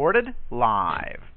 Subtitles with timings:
[0.00, 1.29] Recorded live.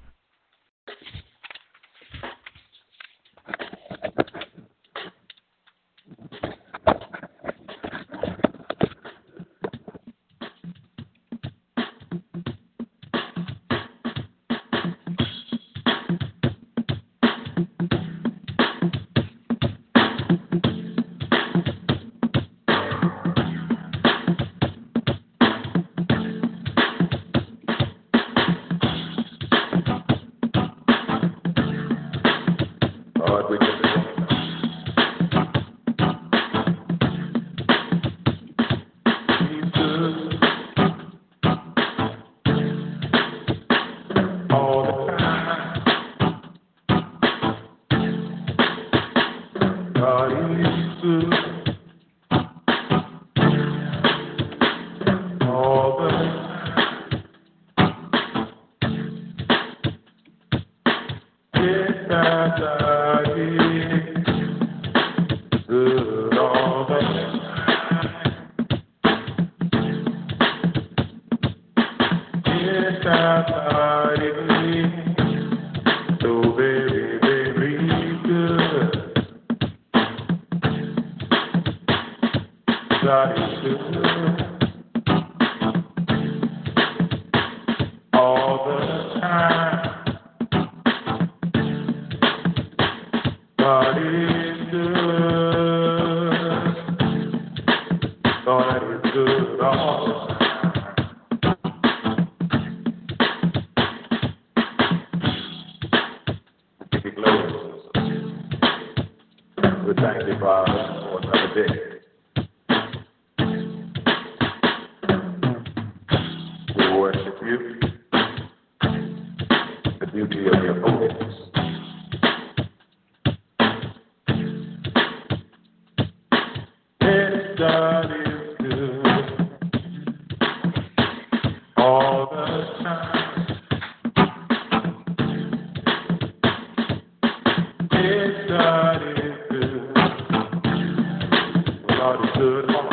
[142.03, 142.93] God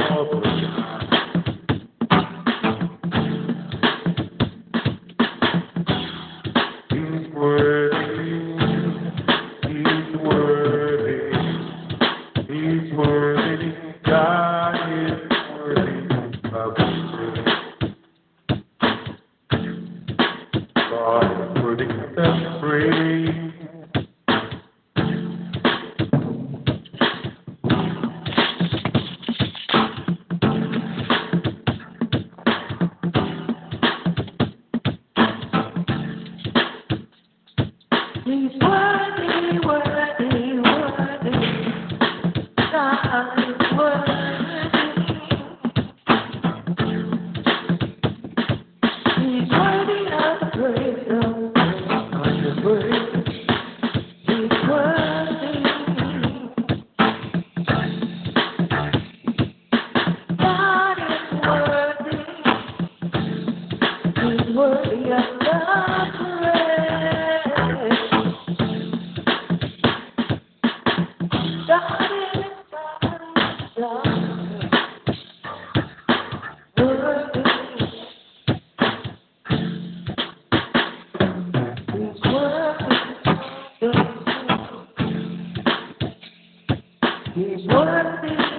[87.41, 88.35] He's worthy.
[88.35, 88.50] of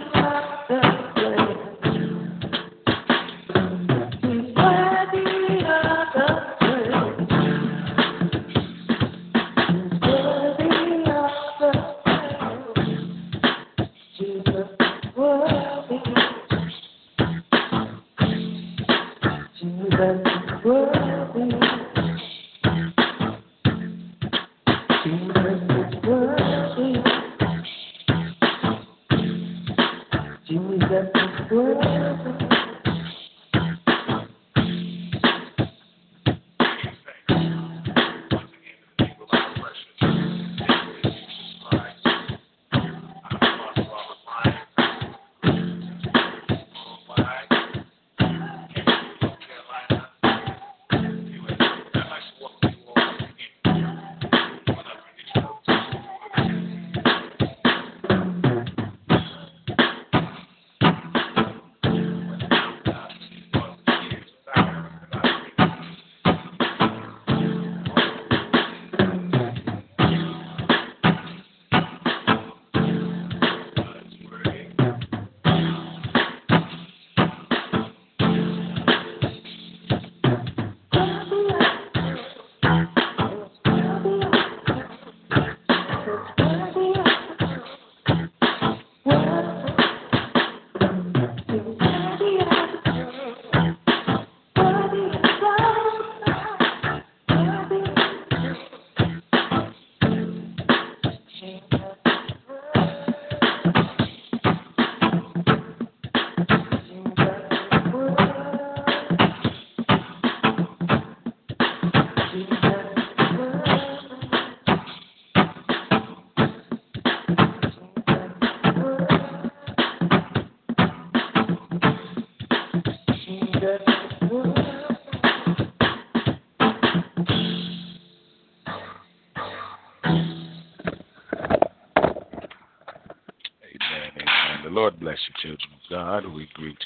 [136.41, 136.83] We greet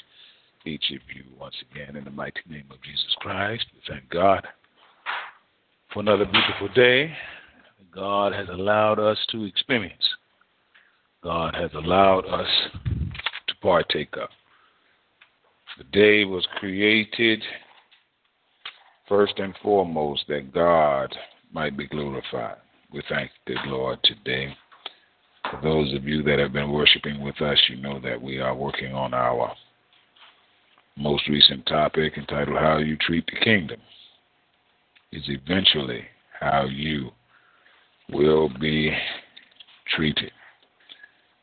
[0.66, 3.64] each of you once again in the mighty name of Jesus Christ.
[3.72, 4.46] We thank God
[5.94, 7.10] for another beautiful day
[7.94, 10.04] God has allowed us to experience.
[11.24, 12.46] God has allowed us
[13.48, 14.28] to partake of.
[15.78, 17.42] The day was created
[19.08, 21.16] first and foremost that God
[21.50, 22.58] might be glorified.
[22.92, 24.54] We thank the Lord today.
[25.50, 28.54] For those of you that have been worshiping with us, you know that we are
[28.54, 29.52] working on our
[30.96, 33.80] most recent topic entitled How You Treat the Kingdom.
[35.12, 36.04] Is eventually
[36.38, 37.10] how you
[38.10, 38.90] will be
[39.94, 40.32] treated.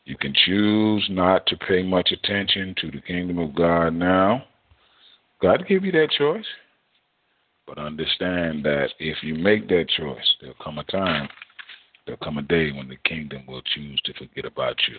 [0.06, 4.44] You can choose not to pay much attention to the kingdom of God now.
[5.42, 6.46] God give you that choice.
[7.66, 11.30] But understand that if you make that choice, there'll come a time,
[12.06, 14.98] there'll come a day when the kingdom will choose to forget about you.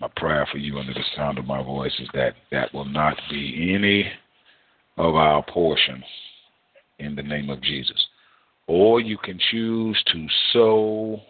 [0.00, 3.16] My prayer for you under the sound of my voice is that that will not
[3.30, 4.10] be any
[4.96, 6.02] of our portion
[6.98, 8.06] in the name of Jesus.
[8.66, 11.20] Or you can choose to sow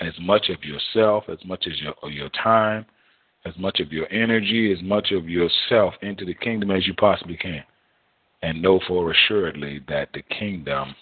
[0.00, 2.86] as much of yourself, as much as your, your time,
[3.44, 7.36] as much of your energy, as much of yourself into the kingdom as you possibly
[7.36, 7.62] can.
[8.42, 10.94] And know for assuredly that the kingdom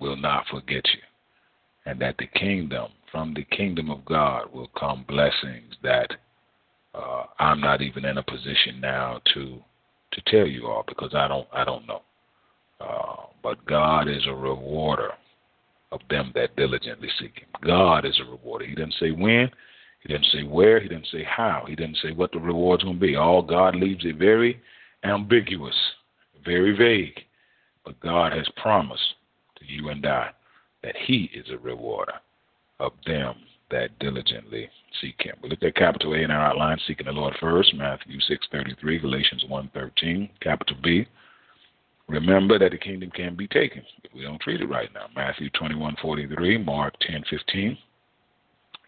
[0.00, 1.00] will not forget you.
[1.86, 6.10] And that the kingdom, from the kingdom of God, will come blessings that
[6.94, 9.58] uh, I'm not even in a position now to
[10.12, 12.02] to tell you all because I don't I don't know.
[12.80, 15.12] Uh, but God is a rewarder
[15.92, 17.48] of them that diligently seek Him.
[17.62, 18.64] God is a rewarder.
[18.64, 19.50] He didn't say when,
[20.00, 22.96] He didn't say where, He didn't say how, He didn't say what the reward's going
[22.96, 23.16] to be.
[23.16, 24.60] All God leaves it very
[25.04, 25.74] ambiguous,
[26.44, 27.20] very vague.
[27.84, 29.14] But God has promised
[29.58, 30.30] to you and I
[30.82, 32.14] that He is a rewarder
[32.78, 33.34] of them
[33.70, 34.68] that diligently
[35.00, 35.36] seek Him.
[35.42, 39.44] We looked at capital A in our outline, seeking the Lord first, Matthew 6.33, Galatians
[39.48, 41.06] 1.13, capital B,
[42.10, 45.06] Remember that the kingdom can be taken if we don't treat it right now.
[45.14, 47.78] Matthew 21:43, Mark 10:15.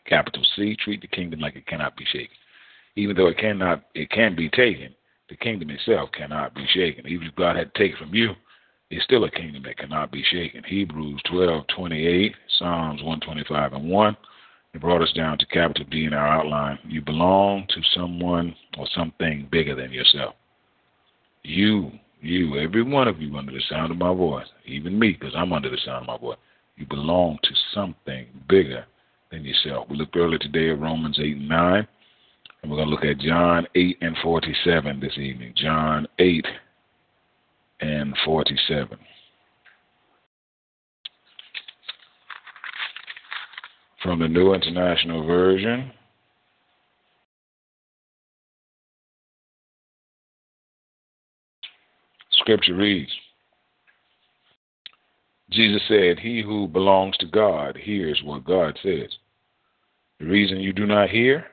[0.06, 2.36] Capital C, treat the kingdom like it cannot be shaken.
[2.96, 4.92] Even though it cannot, it can be taken.
[5.28, 7.06] The kingdom itself cannot be shaken.
[7.06, 8.34] Even if God had to take it from you,
[8.92, 10.62] it's still a kingdom that cannot be shaken.
[10.64, 14.16] Hebrews 12:28, Psalms 125 and 1.
[14.74, 16.78] It brought us down to capital D in our outline.
[16.86, 20.34] You belong to someone or something bigger than yourself.
[21.42, 25.34] You you, every one of you under the sound of my voice, even me, because
[25.34, 26.38] I'm under the sound of my voice,
[26.76, 28.84] you belong to something bigger
[29.30, 29.88] than yourself.
[29.88, 31.88] We looked earlier today at Romans 8 and 9,
[32.62, 35.52] and we're going to look at John 8 and 47 this evening.
[35.56, 36.46] John 8
[37.82, 38.96] and 47.
[44.02, 45.92] From the New International Version.
[52.40, 53.10] Scripture reads
[55.50, 59.10] Jesus said, He who belongs to God hears what God says.
[60.18, 61.46] The reason you do not hear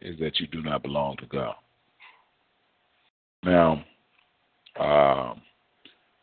[0.00, 1.54] is that you do not belong to God.
[3.42, 3.84] Now,
[4.78, 5.34] uh,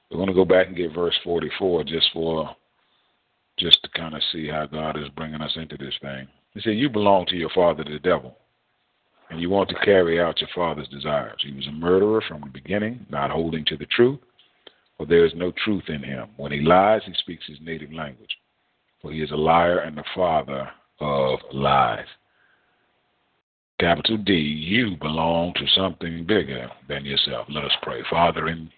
[0.10, 2.56] we're going to go back and get verse 44 just for
[3.58, 6.28] just to kind of see how God is bringing us into this thing.
[6.54, 8.38] He said, "You belong to your father, the devil,
[9.30, 11.40] and you want to carry out your father's desires.
[11.44, 14.20] He was a murderer from the beginning, not holding to the truth,
[14.98, 16.30] for there is no truth in him.
[16.38, 18.36] When he lies, he speaks his native language,
[19.02, 22.08] for he is a liar and the father of lies."
[23.80, 27.48] Capital D, you belong to something bigger than yourself.
[27.50, 28.04] Let us pray.
[28.10, 28.70] Father, in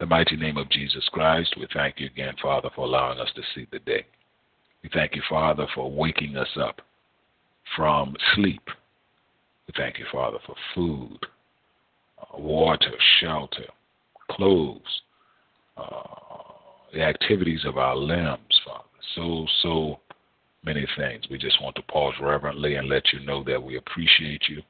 [0.00, 3.42] the mighty name of Jesus Christ, we thank you again, Father, for allowing us to
[3.54, 4.06] see the day.
[4.82, 6.80] We thank you, Father, for waking us up
[7.76, 8.62] from sleep.
[9.68, 11.18] We thank you, Father, for food,
[12.18, 13.66] uh, water, shelter,
[14.30, 14.80] clothes,
[15.76, 16.02] uh,
[16.94, 18.84] the activities of our limbs, Father.
[19.14, 20.00] So, so
[20.64, 21.24] many things.
[21.30, 24.62] We just want to pause reverently and let you know that we appreciate you.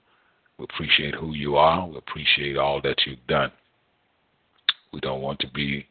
[0.59, 1.87] We appreciate who you are.
[1.87, 3.53] We appreciate all that you've done.
[4.93, 5.87] We don't want to be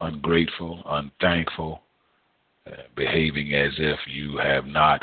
[0.00, 1.82] ungrateful, unthankful,
[2.66, 5.02] uh, behaving as if you have not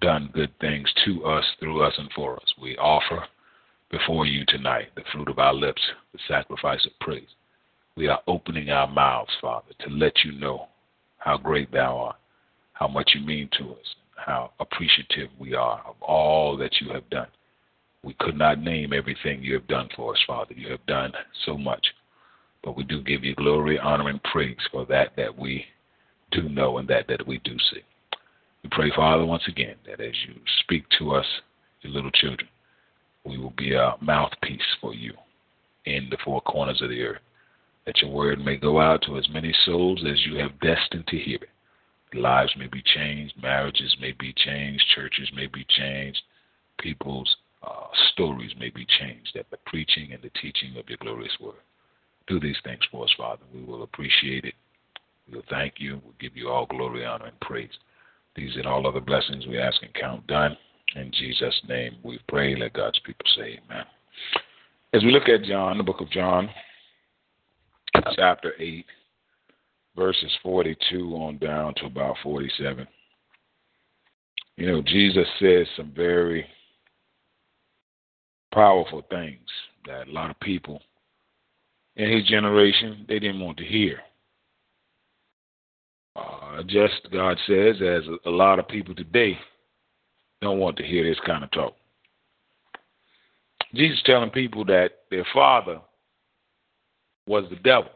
[0.00, 2.54] done good things to us, through us, and for us.
[2.60, 3.24] We offer
[3.90, 5.82] before you tonight the fruit of our lips,
[6.12, 7.28] the sacrifice of praise.
[7.96, 10.66] We are opening our mouths, Father, to let you know
[11.18, 12.16] how great thou art
[12.74, 17.08] how much you mean to us, how appreciative we are of all that you have
[17.08, 17.28] done.
[18.02, 20.52] We could not name everything you have done for us, Father.
[20.54, 21.12] You have done
[21.46, 21.86] so much.
[22.64, 25.64] But we do give you glory, honor, and praise for that that we
[26.32, 27.82] do know and that that we do see.
[28.62, 31.26] We pray, Father, once again, that as you speak to us,
[31.82, 32.48] your little children,
[33.24, 35.12] we will be a mouthpiece for you
[35.84, 37.20] in the four corners of the earth,
[37.84, 41.18] that your word may go out to as many souls as you have destined to
[41.18, 41.50] hear it
[42.14, 46.20] lives may be changed, marriages may be changed, churches may be changed,
[46.78, 51.36] people's uh, stories may be changed at the preaching and the teaching of your glorious
[51.40, 51.54] word.
[52.26, 53.42] Do these things for us, Father.
[53.52, 54.54] We will appreciate it.
[55.30, 56.00] We'll thank you.
[56.04, 57.70] We'll give you all glory, honor, and praise.
[58.36, 60.56] These and all other blessings we ask and count done.
[60.96, 62.56] In Jesus' name we pray.
[62.56, 63.84] Let God's people say amen.
[64.92, 66.48] As we look at John, the book of John,
[68.14, 68.84] chapter 8,
[69.96, 72.86] verses 42 on down to about 47.
[74.56, 76.46] You know, Jesus says some very
[78.52, 79.48] powerful things
[79.86, 80.80] that a lot of people
[81.96, 84.00] in his generation they didn't want to hear.
[86.16, 89.36] Uh, just God says, as a lot of people today
[90.40, 91.74] don't want to hear this kind of talk.
[93.74, 95.80] Jesus telling people that their father
[97.26, 97.90] was the devil.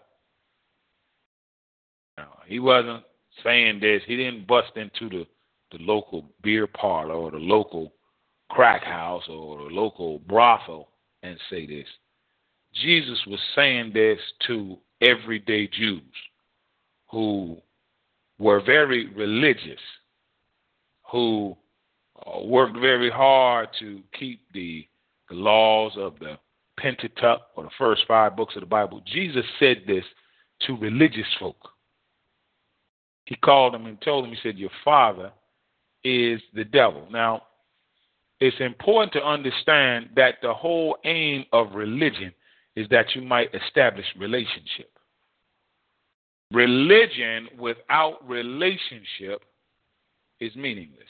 [2.48, 3.04] He wasn't
[3.44, 4.02] saying this.
[4.06, 5.26] He didn't bust into the,
[5.70, 7.92] the local beer parlor or the local
[8.50, 10.88] crack house or the local brothel
[11.22, 11.86] and say this.
[12.82, 16.02] Jesus was saying this to everyday Jews
[17.11, 17.56] who
[18.38, 19.80] were very religious,
[21.11, 21.56] who
[22.26, 24.87] uh, worked very hard to keep the,
[25.28, 26.38] the laws of the
[26.78, 29.02] Pentateuch or the first five books of the Bible.
[29.06, 30.04] Jesus said this
[30.66, 31.70] to religious folk
[33.28, 35.30] he called them and told them, he said, Your father
[36.02, 37.06] is the devil.
[37.11, 37.42] Now,
[38.40, 42.32] it's important to understand that the whole aim of religion
[42.78, 44.88] is that you might establish relationship.
[46.52, 49.42] Religion without relationship
[50.38, 51.08] is meaningless.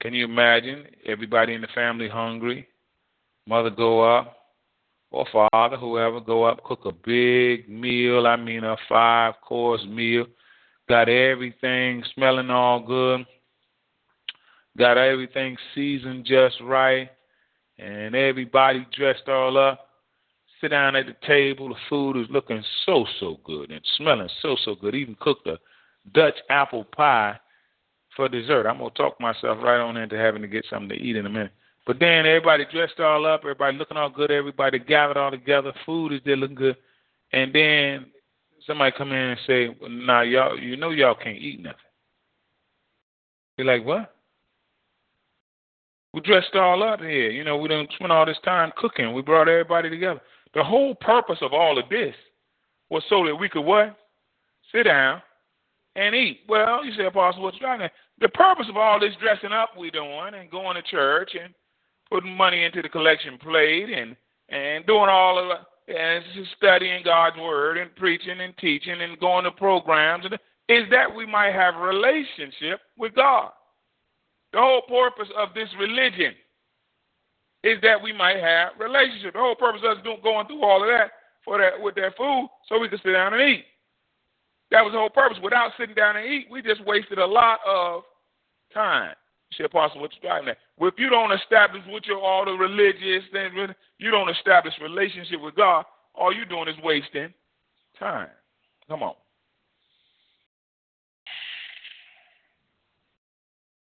[0.00, 2.66] Can you imagine everybody in the family hungry?
[3.46, 4.36] Mother go up,
[5.12, 8.26] or father, whoever, go up, cook a big meal.
[8.26, 10.26] I mean, a five course meal.
[10.88, 13.24] Got everything smelling all good.
[14.76, 17.08] Got everything seasoned just right.
[17.78, 19.88] And everybody dressed all up.
[20.60, 21.68] Sit down at the table.
[21.68, 24.94] The food is looking so, so good and smelling so, so good.
[24.94, 25.58] Even cooked a
[26.12, 27.38] Dutch apple pie
[28.16, 28.66] for dessert.
[28.66, 31.30] I'm to talk myself right on into having to get something to eat in a
[31.30, 31.52] minute.
[31.86, 36.12] But then everybody dressed all up, everybody looking all good, everybody gathered all together, food
[36.12, 36.76] is there looking good,
[37.32, 38.06] and then
[38.66, 41.78] somebody come in and say, "Nah, y'all, you know y'all can't eat nothing."
[43.58, 44.13] You're like, "What?"
[46.14, 47.28] We dressed all up here.
[47.28, 49.12] You know, we didn't spend all this time cooking.
[49.12, 50.20] We brought everybody together.
[50.54, 52.14] The whole purpose of all of this
[52.88, 53.96] was so that we could what?
[54.70, 55.20] Sit down
[55.96, 56.42] and eat.
[56.48, 57.80] Well, you say, Apostle, what's wrong?
[58.20, 61.52] The purpose of all this dressing up we doing and going to church and
[62.08, 64.14] putting money into the collection plate and
[64.50, 66.22] and doing all of and
[66.56, 70.34] studying God's word and preaching and teaching and going to programs and
[70.68, 73.50] is that we might have relationship with God.
[74.54, 76.32] The whole purpose of this religion
[77.64, 79.32] is that we might have relationship.
[79.32, 81.10] The whole purpose of us going through all of that
[81.44, 83.64] for that with that food, so we could sit down and eat.
[84.70, 85.38] That was the whole purpose.
[85.42, 88.04] Without sitting down and eat, we just wasted a lot of
[88.72, 89.14] time.
[89.50, 90.58] You say, Apostle, what's driving that?
[90.78, 93.54] Well, if you don't establish with your all the religious things,
[93.98, 95.84] you don't establish relationship with God,
[96.14, 97.34] all you're doing is wasting
[97.98, 98.28] time.
[98.88, 99.14] Come on.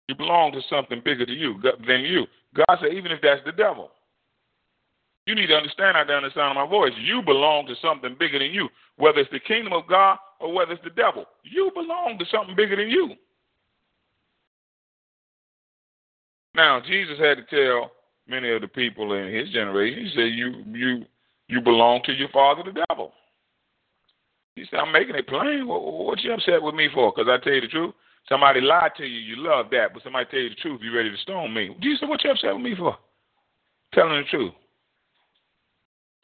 [0.08, 1.60] You belong to something bigger than you.
[1.86, 2.26] Than you.
[2.54, 3.90] God said, even if that's the devil.
[5.26, 6.92] You need to understand out there in the sound of my voice.
[6.98, 8.68] You belong to something bigger than you.
[8.96, 11.26] Whether it's the kingdom of God or whether it's the devil.
[11.44, 13.12] You belong to something bigger than you.
[16.54, 17.92] Now, Jesus had to tell
[18.26, 21.04] many of the people in his generation, he said, You you
[21.48, 23.12] you belong to your father the devil.
[24.56, 25.66] He said, I'm making it plain.
[25.68, 27.12] What, what you upset with me for?
[27.14, 27.94] Because I tell you the truth.
[28.28, 31.10] Somebody lied to you, you love that, but somebody tell you the truth, you ready
[31.10, 31.74] to stone me.
[31.80, 32.96] Jesus said, What you upset with me for?
[33.94, 34.52] Telling the truth.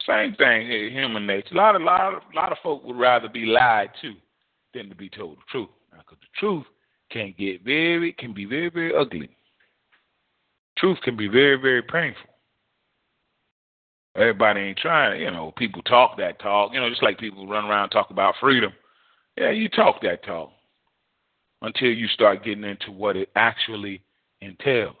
[0.05, 1.55] Same thing, in human nature.
[1.55, 4.13] A lot of lot of lot of folk would rather be lied to
[4.75, 5.69] than to be told the truth.
[5.91, 6.65] Because the truth
[7.09, 9.29] can get very can be very, very ugly.
[10.77, 12.29] Truth can be very, very painful.
[14.15, 17.65] Everybody ain't trying, you know, people talk that talk, you know, just like people run
[17.65, 18.71] around talk about freedom.
[19.37, 20.51] Yeah, you talk that talk
[21.65, 24.01] until you start getting into what it actually
[24.41, 24.95] entails.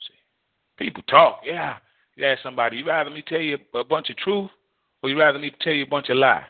[0.00, 1.76] See, people talk, yeah.
[2.16, 4.50] You ask somebody, you rather me tell you a bunch of truth,
[5.02, 6.44] or you rather me tell you a bunch of lie?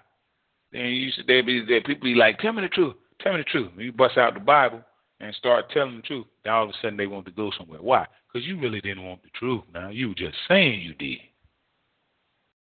[0.73, 1.83] Then you they be there.
[1.83, 3.71] People be like, tell me the truth, tell me the truth.
[3.77, 4.81] And you bust out the Bible
[5.21, 6.27] and start telling the truth.
[6.43, 7.83] Then all of a sudden they want to go somewhere.
[7.83, 8.07] Why?
[8.33, 9.63] Because you really didn't want the truth.
[9.75, 11.19] Now you were just saying you did.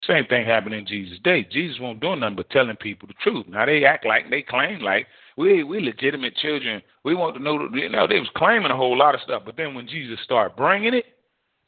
[0.08, 1.46] Same thing happened in Jesus' day.
[1.52, 3.46] Jesus won't do nothing but telling people the truth.
[3.50, 6.82] Now they act like they claim like we we legitimate children.
[7.04, 7.70] We want to know.
[7.74, 10.56] You know, they was claiming a whole lot of stuff, but then when Jesus started
[10.56, 11.06] bringing it,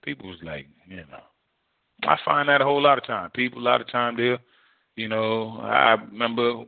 [0.03, 1.23] people was like, you know,
[2.03, 3.29] I find that a whole lot of time.
[3.31, 4.39] People a lot of time there,
[4.95, 6.63] you know, I remember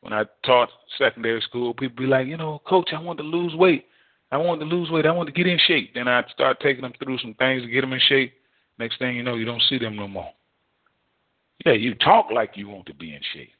[0.00, 3.54] when I taught secondary school, people be like, you know, coach, I want to lose
[3.54, 3.86] weight.
[4.30, 5.06] I want to lose weight.
[5.06, 5.92] I want to get in shape.
[5.94, 8.32] Then I start taking them through some things to get them in shape.
[8.78, 10.30] Next thing you know, you don't see them no more.
[11.64, 13.52] Yeah, you talk like you want to be in shape,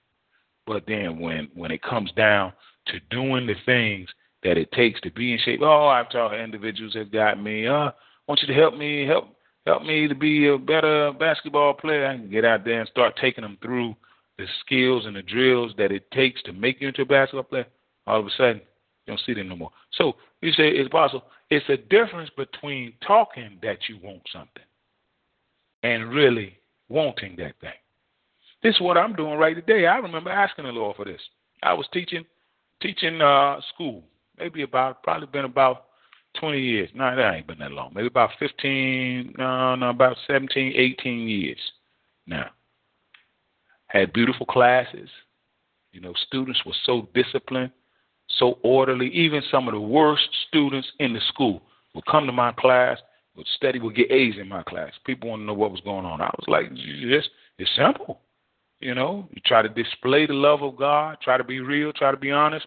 [0.66, 2.52] but then when when it comes down
[2.86, 4.08] to doing the things
[4.42, 7.66] that it takes to be in shape, oh, I've talked to individuals that got me.
[7.66, 7.90] Uh,
[8.26, 9.36] want you to help me help
[9.66, 12.06] help me to be a better basketball player.
[12.06, 13.94] I can get out there and start taking them through
[14.38, 17.66] the skills and the drills that it takes to make you into a basketball player.
[18.06, 19.70] All of a sudden, you don't see them no more.
[19.92, 21.24] So you say it's possible.
[21.50, 24.62] It's a difference between talking that you want something
[25.82, 27.70] and really wanting that thing.
[28.62, 29.86] This is what I'm doing right today.
[29.86, 31.20] I remember asking the Lord for this.
[31.62, 32.24] I was teaching
[32.80, 34.04] teaching uh school,
[34.38, 35.86] maybe about probably been about
[36.40, 36.88] 20 years.
[36.94, 37.92] No, that ain't been that long.
[37.94, 41.58] Maybe about 15, no, no, about 17, 18 years
[42.26, 42.50] now.
[43.88, 45.10] Had beautiful classes.
[45.92, 47.70] You know, students were so disciplined,
[48.38, 49.08] so orderly.
[49.08, 51.62] Even some of the worst students in the school
[51.94, 52.98] would come to my class,
[53.36, 54.92] would study, would get A's in my class.
[55.04, 56.22] People want to know what was going on.
[56.22, 58.20] I was like, it's, it's simple.
[58.82, 62.10] You know, you try to display the love of God, try to be real, try
[62.10, 62.66] to be honest.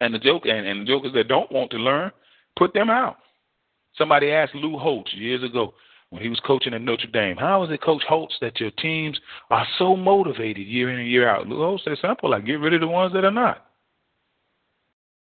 [0.00, 2.12] And the joke and, and the jokers that don't want to learn,
[2.56, 3.16] put them out.
[3.98, 5.74] Somebody asked Lou Holtz years ago
[6.10, 9.18] when he was coaching at Notre Dame, how is it, Coach Holtz, that your teams
[9.50, 11.48] are so motivated year in and year out?
[11.48, 13.66] Lou Holtz said simple, like get rid of the ones that are not.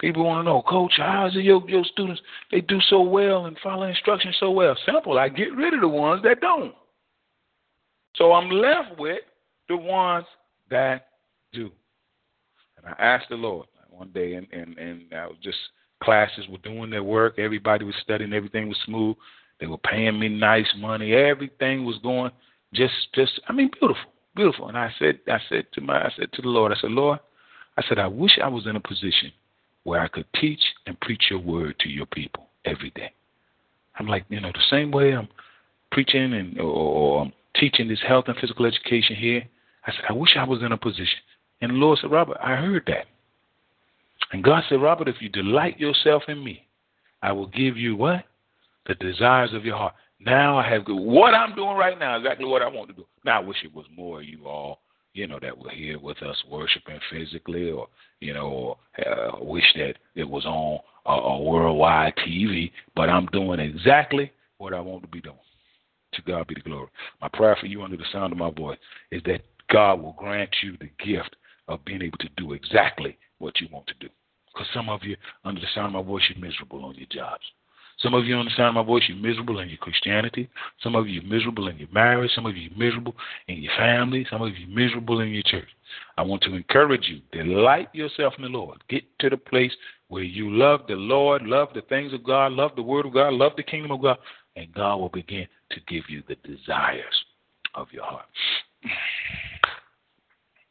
[0.01, 3.45] People want to know, Coach, how is it your your students they do so well
[3.45, 4.75] and follow instructions so well?
[4.85, 6.75] Simple, I get rid of the ones that don't.
[8.17, 9.21] So I'm left with
[9.69, 10.25] the ones
[10.69, 11.07] that
[11.53, 11.71] do.
[12.77, 15.57] And I asked the Lord one day, and and and I was just
[16.03, 17.39] classes were doing their work.
[17.39, 18.33] Everybody was studying.
[18.33, 19.15] Everything was smooth.
[19.59, 21.13] They were paying me nice money.
[21.13, 22.31] Everything was going
[22.73, 23.39] just just.
[23.47, 24.67] I mean, beautiful, beautiful.
[24.67, 27.19] And I said, I said to my, I said to the Lord, I said, Lord,
[27.77, 29.31] I said, I wish I was in a position
[29.83, 33.11] where I could teach and preach your word to your people every day.
[33.97, 35.29] I'm like, you know, the same way I'm
[35.91, 39.43] preaching and or, or teaching this health and physical education here.
[39.85, 41.19] I said, I wish I was in a position.
[41.61, 43.05] And the Lord said, Robert, I heard that.
[44.31, 46.65] And God said, Robert, if you delight yourself in me,
[47.21, 48.25] I will give you what?
[48.87, 49.93] The desires of your heart.
[50.19, 53.05] Now I have what I'm doing right now, exactly what I want to do.
[53.25, 54.79] Now I wish it was more of you all,
[55.13, 57.87] you know, that were here with us worshiping physically, or
[58.21, 62.71] you know, uh, wish that it was on a, a worldwide TV.
[62.95, 65.35] But I'm doing exactly what I want to be doing.
[66.15, 66.87] To God be the glory.
[67.21, 68.77] My prayer for you under the sound of my voice
[69.11, 71.35] is that God will grant you the gift
[71.67, 74.09] of being able to do exactly what you want to do.
[74.53, 77.43] Because some of you, under the sound of my voice, you're miserable on your jobs.
[77.99, 80.49] Some of you understand my voice, you're miserable in your Christianity.
[80.83, 82.31] Some of you are miserable in your marriage.
[82.35, 83.15] Some of you are miserable
[83.47, 84.27] in your family.
[84.29, 85.69] Some of you are miserable in your church.
[86.17, 88.83] I want to encourage you, delight yourself in the Lord.
[88.89, 89.71] Get to the place
[90.09, 93.33] where you love the Lord, love the things of God, love the Word of God,
[93.33, 94.17] love the kingdom of God,
[94.55, 97.25] and God will begin to give you the desires
[97.73, 98.25] of your heart.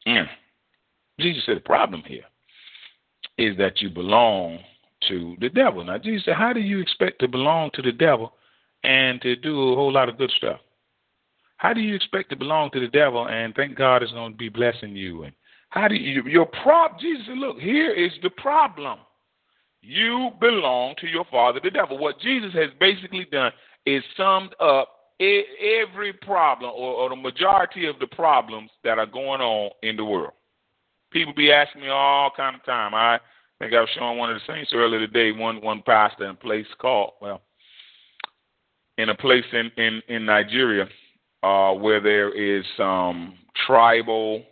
[0.07, 0.27] Mm.
[1.19, 2.25] Jesus said the problem here
[3.37, 4.59] is that you belong
[5.09, 5.83] to the devil.
[5.83, 8.33] Now, Jesus said, How do you expect to belong to the devil
[8.83, 10.59] and to do a whole lot of good stuff?
[11.57, 14.37] How do you expect to belong to the devil and think God is going to
[14.37, 15.23] be blessing you?
[15.23, 15.33] And
[15.69, 16.99] how do you, your problem?
[17.01, 18.99] Jesus said, Look, here is the problem.
[19.81, 21.97] You belong to your father, the devil.
[21.97, 23.51] What Jesus has basically done
[23.85, 29.41] is summed up every problem or, or the majority of the problems that are going
[29.41, 30.33] on in the world.
[31.11, 32.93] People be asking me all kind of time.
[32.93, 33.19] I
[33.59, 36.35] think I was showing one of the saints earlier today, one one pastor in a
[36.35, 37.41] place called well,
[38.97, 40.87] in a place in in in Nigeria,
[41.43, 44.43] uh, where there is some tribal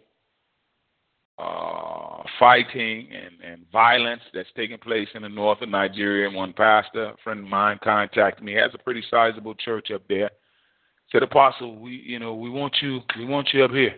[1.37, 6.27] uh, fighting and, and violence that's taking place in the north of Nigeria.
[6.27, 8.53] And one pastor, a friend of mine, contacted me.
[8.53, 10.29] He has a pretty sizable church up there.
[11.11, 13.95] Said, Apostle, we you know we want you we want you up here.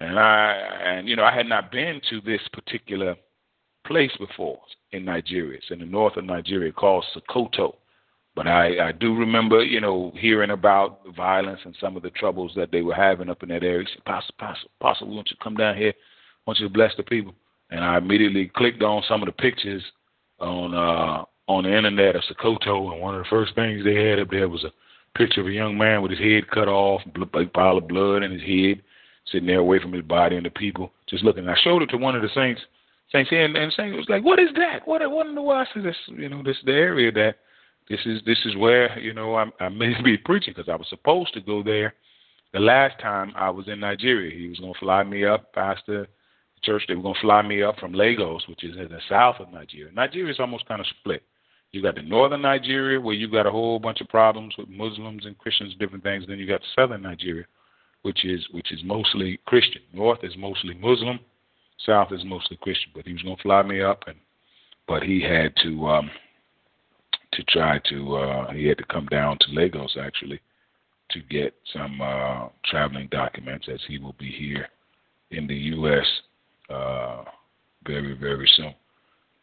[0.00, 0.52] And I
[0.84, 3.16] and you know I had not been to this particular
[3.86, 4.58] place before
[4.92, 5.58] in Nigeria.
[5.58, 7.76] It's in the north of Nigeria called Sokoto.
[8.34, 12.10] But I, I do remember, you know, hearing about the violence and some of the
[12.10, 13.86] troubles that they were having up in that area.
[13.88, 15.94] He said, Pastor, Pastor, Pastor, we want you to come down here.
[16.46, 17.34] Want you to bless the people.
[17.70, 19.82] And I immediately clicked on some of the pictures
[20.38, 24.18] on uh, on the internet of Sokoto, and one of the first things they had
[24.18, 27.46] up there was a picture of a young man with his head cut off, a
[27.46, 28.82] pile of blood in his head,
[29.30, 31.48] sitting there away from his body and the people, just looking.
[31.48, 32.60] I showed it to one of the saints
[33.12, 34.86] Saints here, and, and Saint was like, "What is that?
[34.86, 35.08] What?
[35.10, 35.96] What in the world is this?
[36.08, 37.36] You know, this the area that
[37.88, 38.20] this is.
[38.26, 41.40] This is where you know I, I may be preaching because I was supposed to
[41.40, 41.94] go there
[42.52, 44.36] the last time I was in Nigeria.
[44.36, 46.08] He was going to fly me up pastor
[46.66, 46.82] church.
[46.86, 49.52] They were going to fly me up from Lagos, which is in the south of
[49.52, 49.92] Nigeria.
[49.92, 51.22] Nigeria is almost kind of split.
[51.72, 55.24] You got the northern Nigeria where you got a whole bunch of problems with Muslims
[55.24, 56.24] and Christians, different things.
[56.26, 57.44] Then you got southern Nigeria,
[58.02, 59.82] which is which is mostly Christian.
[59.92, 61.20] North is mostly Muslim
[61.84, 64.16] South is mostly Christian, but he was going to fly me up, and
[64.88, 66.10] but he had to um,
[67.32, 70.40] to try to uh, he had to come down to Lagos actually
[71.10, 74.68] to get some uh, traveling documents as he will be here
[75.30, 76.06] in the U.S.
[76.68, 77.24] Uh,
[77.86, 78.74] very very soon.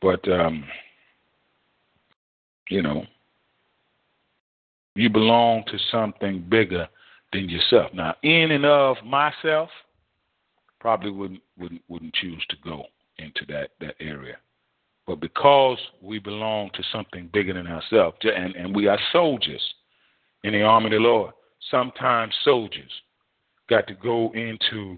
[0.02, 0.66] But um,
[2.70, 3.06] you know,
[4.96, 6.88] you belong to something bigger
[7.32, 7.94] than yourself.
[7.94, 9.70] Now, in and of myself,
[10.80, 12.84] probably wouldn't wouldn't wouldn't choose to go
[13.18, 14.38] into that that area.
[15.06, 19.62] But because we belong to something bigger than ourselves, and, and we are soldiers
[20.44, 21.34] in the army of the Lord,
[21.70, 22.92] sometimes soldiers
[23.70, 24.98] got to go into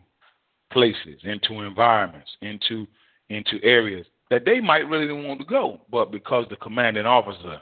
[0.76, 2.86] places, into environments, into
[3.30, 7.60] into areas that they might really want to go, but because the commanding officer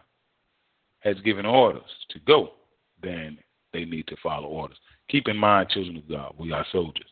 [0.99, 2.53] has given orders to go,
[3.01, 3.37] then
[3.71, 4.77] they need to follow orders.
[5.09, 7.07] Keep in mind, children of God, we are soldiers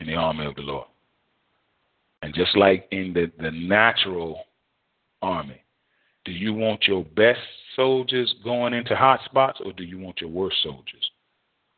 [0.00, 0.88] in the army of the Lord.
[2.22, 4.40] And just like in the, the natural
[5.22, 5.62] army,
[6.24, 7.40] do you want your best
[7.76, 11.10] soldiers going into hot spots or do you want your worst soldiers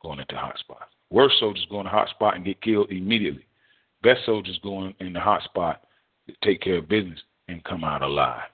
[0.03, 0.91] going into hot spots?
[1.12, 3.44] Worst soldiers go in the hot spot and get killed immediately.
[4.03, 5.85] Best soldiers go in the hot spot,
[6.42, 8.48] take care of business, and come out alive.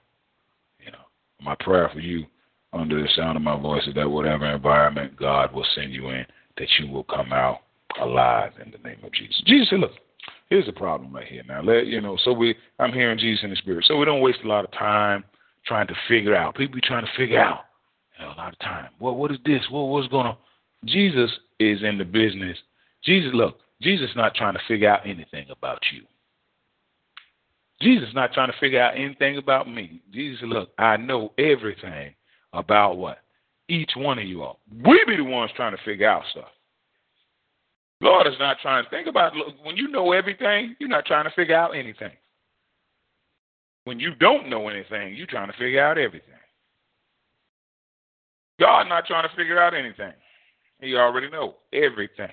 [0.83, 0.99] You know,
[1.41, 2.25] my prayer for you
[2.73, 6.25] under the sound of my voice is that whatever environment God will send you in,
[6.57, 7.59] that you will come out
[8.01, 9.41] alive in the name of Jesus.
[9.45, 9.93] Jesus said, look,
[10.49, 11.43] here's the problem right here.
[11.47, 13.85] Now, let you know, so we I'm hearing Jesus in the spirit.
[13.87, 15.23] So we don't waste a lot of time
[15.65, 16.55] trying to figure out.
[16.55, 17.61] People be trying to figure out
[18.17, 18.89] you know, a lot of time.
[18.99, 19.61] Well, what is this?
[19.69, 20.37] What what's going on?
[20.85, 22.57] Jesus is in the business.
[23.03, 26.03] Jesus, look, Jesus is not trying to figure out anything about you.
[27.81, 30.01] Jesus is not trying to figure out anything about me.
[30.11, 32.13] Jesus, look, I know everything
[32.53, 33.19] about what?
[33.69, 34.59] Each one of you all.
[34.83, 36.49] We be the ones trying to figure out stuff.
[38.01, 41.31] Lord is not trying to think about when you know everything, you're not trying to
[41.31, 42.11] figure out anything.
[43.83, 46.33] When you don't know anything, you're trying to figure out everything.
[48.59, 50.13] God not trying to figure out anything.
[50.79, 52.31] He already know everything.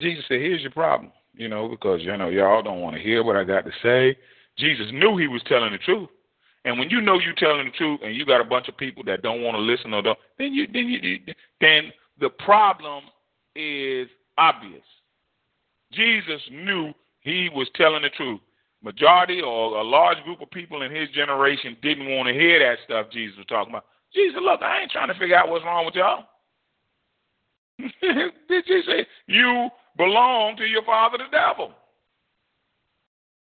[0.00, 3.22] Jesus said, "Here's your problem," you know, because you know y'all don't want to hear
[3.22, 4.18] what I got to say.
[4.58, 6.08] Jesus knew he was telling the truth,
[6.64, 9.02] and when you know you're telling the truth, and you got a bunch of people
[9.04, 11.18] that don't want to listen or don't, then you then you
[11.60, 13.04] then the problem
[13.56, 14.84] is obvious.
[15.92, 18.40] Jesus knew he was telling the truth.
[18.82, 22.78] Majority or a large group of people in his generation didn't want to hear that
[22.84, 23.86] stuff Jesus was talking about.
[24.12, 26.26] Jesus, look, I ain't trying to figure out what's wrong with y'all.
[28.48, 31.72] Did you say you belong to your father, the devil?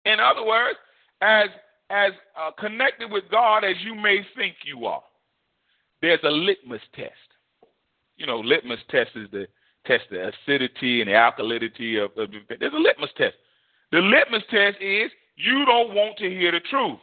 [0.06, 0.78] In other words,
[1.22, 1.50] as
[1.90, 5.04] as uh, connected with God as you may think you are,
[6.02, 7.12] there's a litmus test.
[8.18, 9.48] You know, litmus test is the
[9.86, 13.36] test the acidity and the alkalinity of, of there's a litmus test.
[13.92, 17.00] The litmus test is you don't want to hear the truth.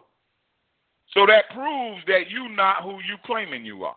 [1.14, 3.96] So that proves that you're not who you claiming you are.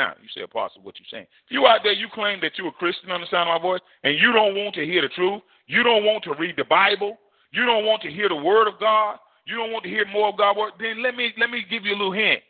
[0.00, 1.26] Now, you say, Apostle, what you saying?
[1.44, 3.62] If you out there, you claim that you're a Christian on the sound of my
[3.62, 6.64] voice, and you don't want to hear the truth, you don't want to read the
[6.64, 7.18] Bible,
[7.52, 10.30] you don't want to hear the word of God, you don't want to hear more
[10.30, 12.40] of God's word, then let me let me give you a little hint.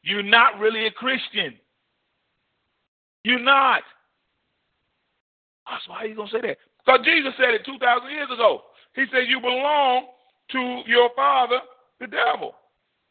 [0.00, 1.60] You're not really a Christian.
[3.22, 3.82] You're not.
[5.84, 6.56] So how are you gonna say that?
[6.80, 8.62] Because Jesus said it two thousand years ago.
[8.94, 10.06] He said you belong
[10.52, 11.58] to your father,
[12.00, 12.54] the devil.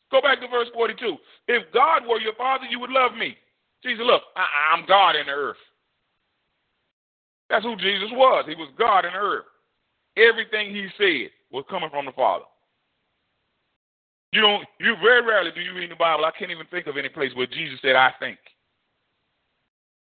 [0.10, 1.16] Go back to verse 42.
[1.48, 3.38] If God were your father, you would love me.
[3.84, 5.58] Jesus, look, I, am God in the earth.
[7.50, 8.46] That's who Jesus was.
[8.48, 9.46] He was God in the earth.
[10.18, 12.46] Everything he said was coming from the Father.
[14.32, 14.66] You don't.
[14.80, 16.26] You very rarely do you read the Bible.
[16.26, 18.40] I can't even think of any place where Jesus said, "I think."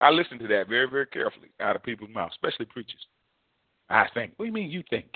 [0.02, 3.06] I listen to that very, very carefully out of people's mouths, especially preachers.
[3.90, 4.34] I think.
[4.38, 5.08] What do you mean you think?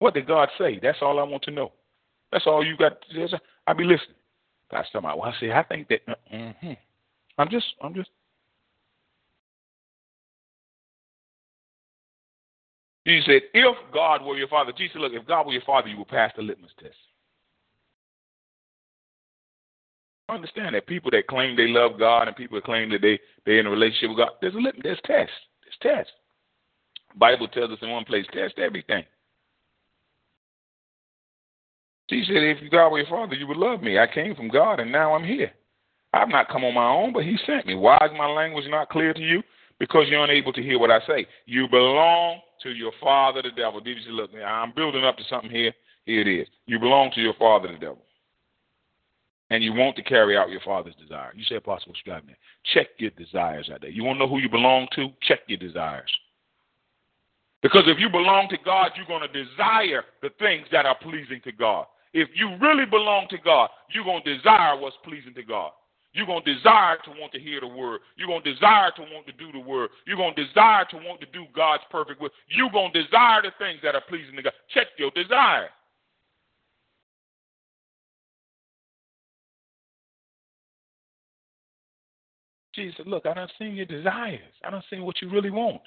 [0.00, 0.78] What did God say?
[0.80, 1.72] That's all I want to know.
[2.32, 2.98] That's all you got.
[3.66, 4.17] I'll be listening.
[4.70, 5.18] Talking about.
[5.18, 6.00] Well, say I think that.
[6.32, 6.72] Mm-hmm.
[7.38, 7.66] I'm just.
[7.82, 8.10] I'm just.
[13.06, 15.96] Jesus said, if God were your father, Jesus look, if God were your father, you
[15.96, 16.94] would pass the litmus test.
[20.28, 23.18] I understand that people that claim they love God and people that claim that they,
[23.46, 25.30] they're in a relationship with God, there's a litmus, there's test.
[25.62, 26.10] There's test.
[27.16, 29.04] Bible tells us in one place, test everything.
[32.08, 33.98] Jesus said, if God were your father, you would love me.
[33.98, 35.52] I came from God and now I'm here.
[36.14, 37.74] I've not come on my own, but he sent me.
[37.74, 39.42] Why is my language not clear to you?
[39.78, 41.26] Because you're unable to hear what I say.
[41.46, 43.80] You belong to your father, the devil.
[43.80, 45.72] Did you look, I'm building up to something here.
[46.06, 46.48] Here it is.
[46.66, 48.02] You belong to your father, the devil.
[49.50, 51.32] And you want to carry out your father's desire.
[51.34, 52.38] You say, Apostle, driving that?
[52.74, 53.90] Check your desires out there.
[53.90, 55.08] You want to know who you belong to?
[55.22, 56.10] Check your desires.
[57.62, 61.40] Because if you belong to God, you're going to desire the things that are pleasing
[61.44, 61.86] to God.
[62.12, 65.72] If you really belong to God, you're going to desire what's pleasing to God.
[66.12, 68.00] You're going to desire to want to hear the word.
[68.16, 69.90] You're going to desire to want to do the word.
[70.06, 72.30] You're going to desire to want to do God's perfect will.
[72.48, 74.52] You're going to desire the things that are pleasing to God.
[74.72, 75.68] Check your desire.
[82.74, 84.40] Jesus look, I don't see your desires.
[84.64, 85.82] I don't see what you really want.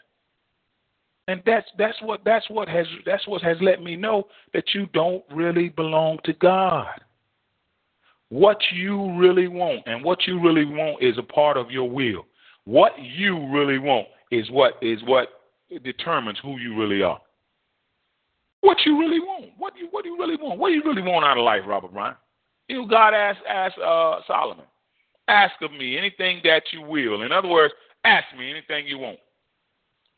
[1.31, 4.85] And that's that's what that's what has that's what has let me know that you
[4.87, 6.87] don't really belong to God.
[8.27, 12.25] What you really want and what you really want is a part of your will.
[12.65, 15.29] What you really want is what is what
[15.85, 17.21] determines who you really are.
[18.59, 19.51] What you really want?
[19.57, 20.59] What do you what do you really want?
[20.59, 22.15] What do you really want out of life, Robert Bryan?
[22.67, 24.65] You know, God asked asked uh, Solomon,
[25.29, 27.21] ask of me anything that you will.
[27.21, 29.19] In other words, ask me anything you want.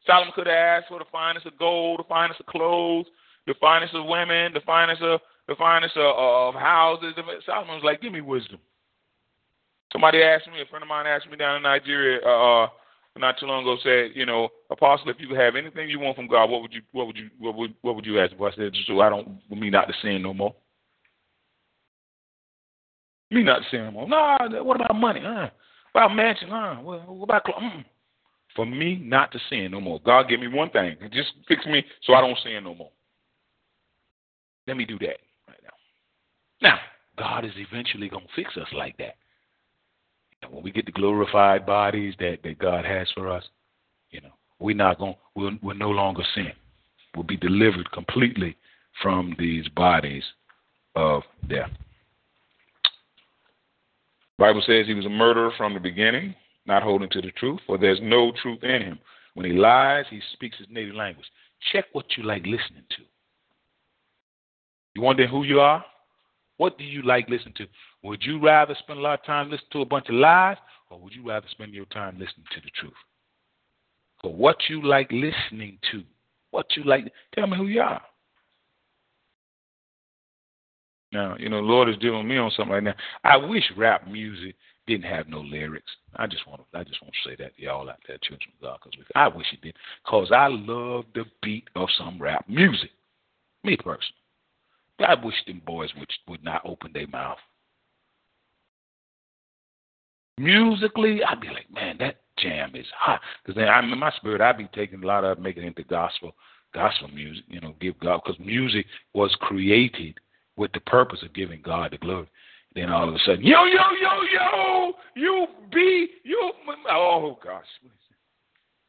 [0.05, 3.05] Solomon could have asked for the finest of gold, the finest of clothes,
[3.47, 7.13] the finest of women, the finest of the finest of, of houses.
[7.45, 8.59] Solomon was like, "Give me wisdom."
[9.91, 12.67] Somebody asked me, a friend of mine asked me down in Nigeria uh, uh,
[13.17, 16.15] not too long ago, said, "You know, Apostle, if you could have anything you want
[16.15, 18.51] from God, what would you, what would you, what would, what would you ask?" I
[18.55, 20.55] said, "So I don't, me not to sin no more."
[23.31, 24.07] Me not sin no more.
[24.07, 25.21] Nah, what about money?
[25.21, 25.47] Uh,
[25.95, 26.51] about mansion?
[26.51, 27.45] Uh, what, what about?
[27.45, 27.85] Mm
[28.55, 29.99] for me not to sin no more.
[30.05, 30.97] God give me one thing.
[31.11, 32.91] Just fix me so I don't sin no more.
[34.67, 36.69] Let me do that right now.
[36.69, 36.79] Now,
[37.17, 39.15] God is eventually going to fix us like that.
[40.41, 43.43] And when we get the glorified bodies that, that God has for us,
[44.11, 46.51] you know, we're not going we'll, we'll no longer sin.
[47.15, 48.55] We'll be delivered completely
[49.01, 50.23] from these bodies
[50.95, 51.69] of death.
[54.37, 57.77] Bible says he was a murderer from the beginning not holding to the truth, for
[57.77, 58.99] there's no truth in him.
[59.33, 61.25] When he lies, he speaks his native language.
[61.71, 63.03] Check what you like listening to.
[64.95, 65.83] You wonder who you are?
[66.57, 67.67] What do you like listening to?
[68.03, 70.57] Would you rather spend a lot of time listening to a bunch of lies,
[70.89, 72.93] or would you rather spend your time listening to the truth?
[74.21, 76.03] So what you like listening to,
[76.51, 78.01] what you like, tell me who you are.
[81.13, 82.95] Now, you know, the Lord is dealing with me on something right now.
[83.23, 84.55] I wish rap music
[84.87, 85.91] didn't have no lyrics.
[86.15, 88.49] I just want to I just want to say that to y'all out there, children
[88.55, 92.45] of God, because I wish it did, because I love the beat of some rap
[92.49, 92.89] music.
[93.63, 94.01] Me personally,
[94.99, 97.37] I wish them boys would would not open their mouth.
[100.39, 103.21] Musically, I'd be like, man, that jam is hot.
[103.43, 105.83] Because then I'm in my spirit, I'd be taking a lot of making it into
[105.83, 106.33] gospel,
[106.73, 107.43] gospel music.
[107.47, 110.19] You know, give God because music was created
[110.55, 112.27] with the purpose of giving God the glory.
[112.75, 116.51] Then all of a sudden, yo, yo, yo, yo, you be, you,
[116.89, 117.65] oh gosh.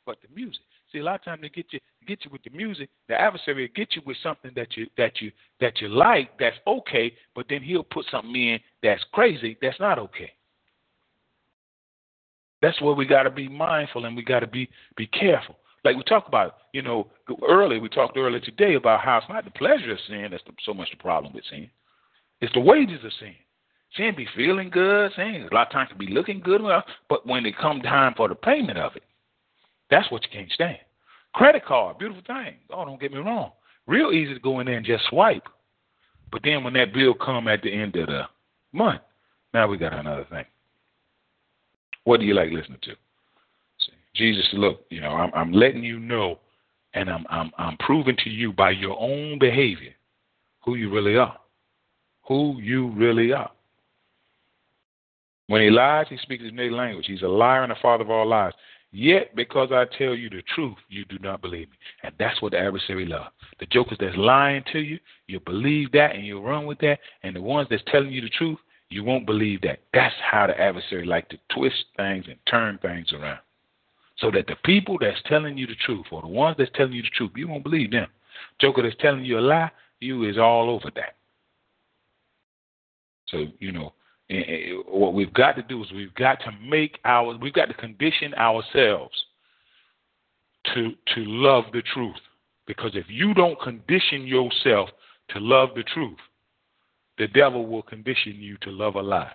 [0.07, 0.63] But the music.
[0.93, 2.89] See, a lot of times they get you get you with the music.
[3.09, 6.57] The adversary will get you with something that you that you that you like, that's
[6.67, 10.33] okay, but then he'll put something in that's crazy, that's not okay.
[12.63, 15.57] That's where we got to be mindful and we got to be be careful.
[15.85, 17.09] Like we talked about, you know,
[17.47, 20.53] earlier we talked earlier today about how it's not the pleasure of sin that's the,
[20.65, 21.71] so much the problem with sin.
[22.41, 23.35] It's the wages of sin.
[23.97, 26.63] Sin be feeling good, sin a lot of times can be looking good,
[27.09, 29.05] but when it come time for the payment of it,
[29.91, 30.79] that's what you can't stand.
[31.35, 32.55] Credit card, beautiful thing.
[32.71, 33.53] Oh, don't get me wrong.
[33.87, 35.47] Real easy to go in there and just swipe.
[36.33, 38.23] But then when that bill come at the end of the
[38.73, 39.03] month,
[39.53, 40.45] now we got another thing.
[42.05, 42.95] What do you like listening to?
[44.15, 46.39] Jesus, look, you know, I'm, I'm letting you know,
[46.95, 49.95] and I'm, I'm, I'm proving to you by your own behavior
[50.65, 51.37] who you really are.
[52.29, 53.51] Who you really are.
[55.47, 57.05] When he lies, he speaks his native language.
[57.07, 58.53] He's a liar and the father of all lies.
[58.93, 61.77] Yet, because I tell you the truth, you do not believe me.
[62.05, 63.31] And that's what the adversary loves.
[63.59, 67.01] The jokers that's lying to you, you believe that and you run with that.
[67.23, 68.59] And the ones that's telling you the truth,
[68.91, 69.81] you won't believe that.
[69.93, 73.41] That's how the adversary like to twist things and turn things around.
[74.17, 77.03] So that the people that's telling you the truth, or the ones that's telling you
[77.03, 78.07] the truth, you won't believe them.
[78.61, 81.17] Joker that's telling you a lie, you is all over that.
[83.29, 83.93] So, you know,
[84.87, 88.35] what we've got to do is we've got to make our, we've got to condition
[88.35, 89.15] ourselves
[90.73, 92.17] to to love the truth.
[92.67, 94.89] Because if you don't condition yourself
[95.31, 96.19] to love the truth,
[97.19, 99.33] the devil will condition you to love a lie.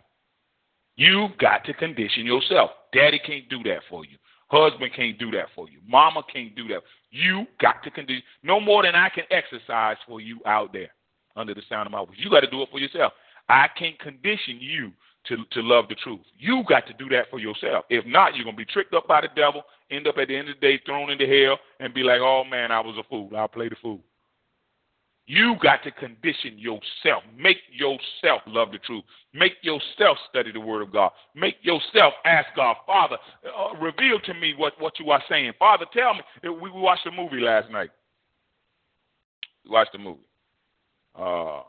[0.95, 2.71] You've got to condition yourself.
[2.93, 4.17] Daddy can't do that for you.
[4.49, 5.79] Husband can't do that for you.
[5.87, 6.81] Mama can't do that.
[7.11, 10.89] You got to condition no more than I can exercise for you out there
[11.35, 12.17] under the sound of my voice.
[12.17, 13.13] You got to do it for yourself.
[13.47, 14.91] I can't condition you
[15.27, 16.21] to, to love the truth.
[16.37, 17.85] You got to do that for yourself.
[17.89, 20.49] If not, you're gonna be tricked up by the devil, end up at the end
[20.49, 23.29] of the day thrown into hell, and be like, "Oh man, I was a fool.
[23.35, 24.01] I'll play the fool."
[25.31, 27.21] You got to condition yourself.
[27.37, 29.03] Make yourself love the truth.
[29.31, 31.11] Make yourself study the Word of God.
[31.35, 35.51] Make yourself ask God, Father, uh, reveal to me what, what you are saying.
[35.59, 36.21] Father, tell me.
[36.41, 37.91] We watched a movie last night.
[39.63, 40.25] We watched a movie.
[41.15, 41.59] Uh,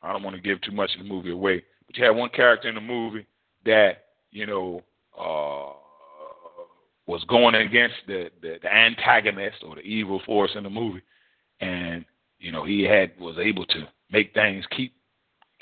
[0.00, 2.30] I don't want to give too much of the movie away, but you had one
[2.30, 3.26] character in the movie
[3.66, 4.80] that you know
[5.18, 5.74] uh,
[7.06, 11.02] was going against the, the the antagonist or the evil force in the movie,
[11.60, 12.04] and
[12.42, 14.92] you know, he had was able to make things keep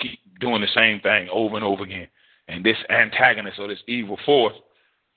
[0.00, 2.08] keep doing the same thing over and over again.
[2.48, 4.54] And this antagonist or this evil force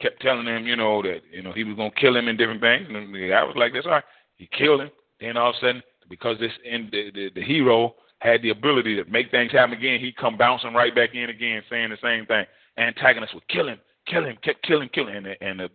[0.02, 2.62] kept telling him, you know, that you know he was gonna kill him in different
[2.62, 2.88] things.
[2.90, 4.04] And the guy was like, "That's all right."
[4.36, 4.92] He killed him.
[5.20, 8.96] Then all of a sudden, because this in the, the the hero had the ability
[8.98, 12.26] to make things happen again, he come bouncing right back in again, saying the same
[12.26, 12.46] thing.
[12.78, 15.70] Antagonist would kill him, kill him, kept killing, killing, and the, and the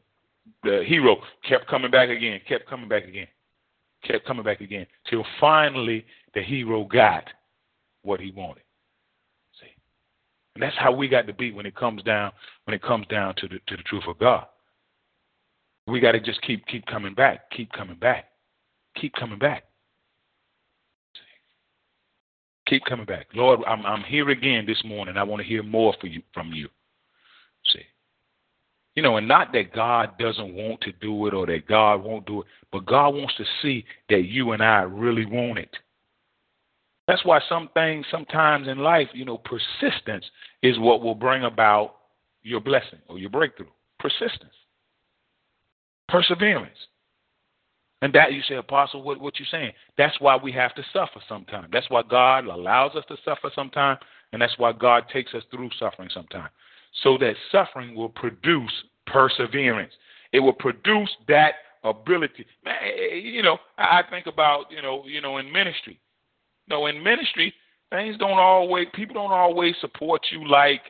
[0.62, 1.16] the hero
[1.48, 3.28] kept coming back again, kept coming back again
[4.04, 7.24] kept coming back again till finally the hero got
[8.02, 8.62] what he wanted.
[9.60, 9.74] See,
[10.54, 12.32] and that's how we got to be when it comes down
[12.64, 14.46] when it comes down to the to the truth of God.
[15.86, 18.26] We got to just keep keep coming back, keep coming back,
[18.96, 19.64] keep coming back.
[21.14, 22.70] See?
[22.74, 23.60] Keep coming back, Lord.
[23.66, 25.16] I'm I'm here again this morning.
[25.16, 26.68] I want to hear more for you from you.
[27.72, 27.82] See,
[28.98, 32.26] you know, and not that God doesn't want to do it or that God won't
[32.26, 35.70] do it, but God wants to see that you and I really want it.
[37.06, 40.24] That's why some things sometimes in life, you know, persistence
[40.64, 41.94] is what will bring about
[42.42, 43.68] your blessing or your breakthrough.
[44.00, 44.50] Persistence.
[46.08, 46.88] Perseverance.
[48.02, 49.70] And that you say, Apostle, what what you saying?
[49.96, 51.68] That's why we have to suffer sometimes.
[51.70, 54.00] That's why God allows us to suffer sometimes,
[54.32, 56.50] and that's why God takes us through suffering sometimes
[57.02, 58.72] so that suffering will produce
[59.06, 59.92] perseverance.
[60.32, 62.46] It will produce that ability.
[62.64, 62.74] Man,
[63.22, 65.98] you know, I think about, you know, you know, in ministry.
[66.66, 67.54] You know, in ministry,
[67.90, 70.82] things don't always people don't always support you like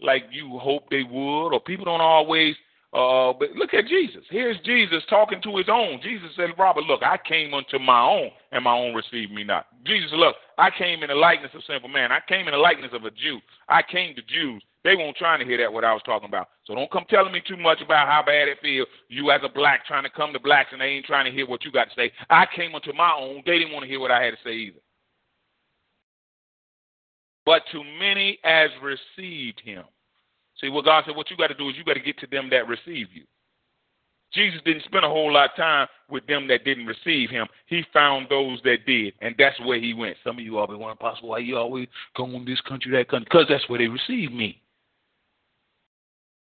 [0.00, 2.54] like you hope they would, or people don't always
[2.92, 4.22] uh, but look at Jesus.
[4.30, 6.00] Here's Jesus talking to his own.
[6.02, 9.66] Jesus said, Robert, look, I came unto my own, and my own received me not.
[9.84, 12.12] Jesus, look, I came in the likeness of a sinful man.
[12.12, 13.40] I came in the likeness of a Jew.
[13.68, 14.62] I came to Jews.
[14.88, 16.48] They won't trying to hear that what I was talking about.
[16.64, 18.88] So don't come telling me too much about how bad it feels.
[19.10, 21.46] You as a black trying to come to blacks and they ain't trying to hear
[21.46, 22.10] what you got to say.
[22.30, 23.42] I came unto my own.
[23.44, 24.78] They didn't want to hear what I had to say either.
[27.44, 29.84] But to many as received him.
[30.58, 32.26] See, what God said, what you got to do is you got to get to
[32.26, 33.24] them that receive you.
[34.32, 37.46] Jesus didn't spend a whole lot of time with them that didn't receive him.
[37.66, 40.16] He found those that did, and that's where he went.
[40.24, 43.28] Some of you all been wondering, Apostle, why you always going this country, that country?
[43.30, 44.62] Because that's where they received me.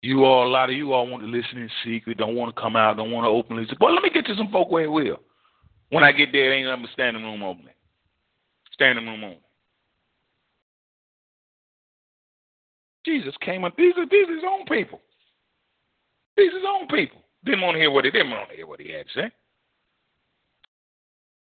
[0.07, 2.63] You all, a lot of you all want to listen in secret, don't want to
[2.63, 4.91] come out, don't want to openly boy, let me get to some folk where it
[4.91, 5.19] will.
[5.91, 7.75] When I get there, ain't nothing standing room opening.
[8.73, 9.41] Standing room only.
[13.05, 13.77] Jesus came up.
[13.77, 15.01] These are these are his own people.
[16.37, 17.19] These are his own people.
[17.45, 19.31] Didn't want to hear what he didn't want to hear what he had to say.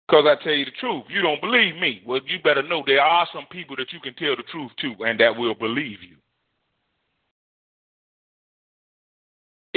[0.07, 2.01] Because I tell you the truth, you don't believe me.
[2.03, 5.05] Well, you better know there are some people that you can tell the truth to
[5.05, 6.18] and that will believe you.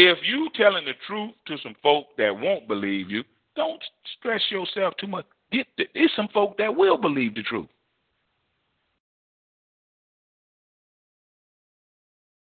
[0.01, 3.25] If you telling the truth to some folk that won't believe you,
[3.57, 3.83] don't
[4.17, 5.27] stress yourself too much.
[5.51, 7.67] Get the, there's some folk that will believe the truth.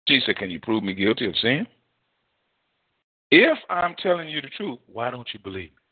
[0.06, 1.66] Jesus said, Can you prove me guilty of sin?
[3.30, 5.82] If I'm telling you the truth, why don't you believe me?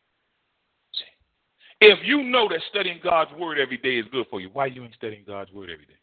[0.92, 1.88] See?
[1.88, 4.84] If you know that studying God's word every day is good for you, why you
[4.84, 5.94] ain't studying God's word every day?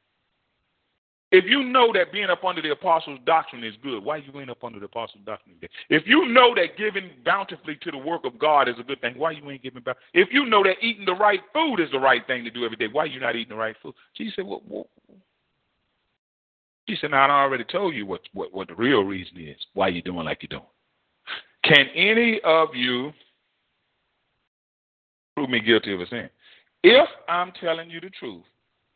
[1.32, 4.50] If you know that being up under the apostles' doctrine is good, why you ain't
[4.50, 5.74] up under the apostles' doctrine every day?
[5.90, 9.18] If you know that giving bountifully to the work of God is a good thing,
[9.18, 9.96] why you ain't giving back?
[10.14, 12.76] If you know that eating the right food is the right thing to do every
[12.76, 13.94] day, why you not eating the right food?
[14.16, 14.88] Jesus said, well, well,
[16.86, 19.88] he said, now, I already told you what, what, what the real reason is why
[19.88, 20.70] you're doing like you're doing.
[21.64, 23.14] Can any of you
[25.38, 26.30] prove me guilty of a sin?
[26.84, 28.44] If I'm telling you the truth,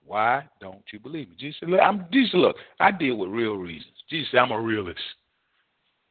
[0.06, 1.36] why don't you believe me?
[1.38, 3.94] Jesus said, look, I'm, Jesus look, I deal with real reasons.
[4.10, 5.00] Jesus said, I'm a realist.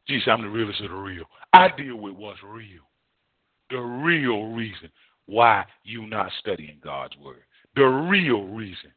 [0.08, 1.24] Jesus said, I'm the realist of the real.
[1.52, 2.82] I deal with what's real.
[3.70, 4.90] The real reason
[5.26, 7.42] why you not studying God's word.
[7.76, 8.92] The real reason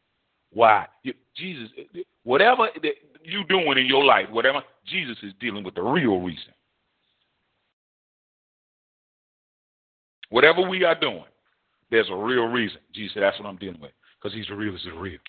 [0.52, 1.70] why you, Jesus,
[2.24, 2.68] whatever
[3.24, 6.54] you doing in your life, whatever Jesus is dealing with the real reason.
[10.30, 11.24] Whatever we are doing,
[11.90, 12.80] there's a real reason.
[12.94, 15.20] Jesus said, "That's what I'm dealing with," because He's the realest the real.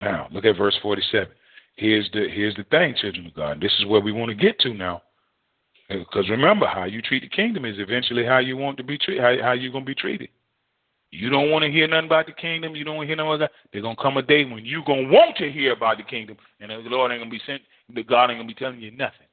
[0.00, 1.28] Now, look at verse 47.
[1.76, 3.60] Here's the here's the thing, children of God.
[3.60, 5.02] This is where we want to get to now.
[5.90, 8.98] Uh, because remember, how you treat the kingdom is eventually how you want to be
[8.98, 10.28] treated, how, how you're going to be treated.
[11.10, 12.74] You don't want to hear nothing about the kingdom.
[12.74, 13.52] You don't want to hear nothing about that.
[13.72, 16.02] There's going to come a day when you're going to want to hear about the
[16.02, 17.62] kingdom, and the Lord ain't going to be sent,
[17.94, 19.23] the God ain't going to be telling you nothing.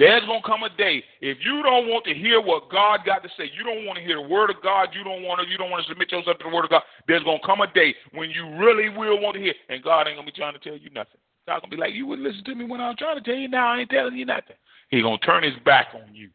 [0.00, 3.22] There's going to come a day if you don't want to hear what God got
[3.22, 5.46] to say, you don't want to hear the word of God, you don't want to,
[5.46, 6.80] you don't want to submit yourself to the word of God.
[7.06, 10.08] There's going to come a day when you really will want to hear, and God
[10.08, 11.20] ain't going to be trying to tell you nothing.
[11.46, 13.22] God's going to be like, you wouldn't listen to me when I was trying to
[13.22, 13.48] tell you.
[13.48, 14.56] Now I ain't telling you nothing.
[14.88, 16.30] He's going to turn his back on you,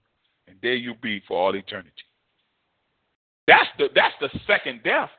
[0.48, 1.90] and there you'll be for all eternity.
[3.48, 5.10] That's the that's the second death.